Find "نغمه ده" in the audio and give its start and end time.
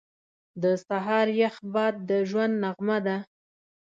2.63-3.17